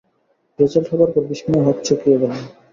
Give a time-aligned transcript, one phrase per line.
[0.59, 2.41] Result হবার পর বিস্ময়ে হকচকিয়ে গেলাম।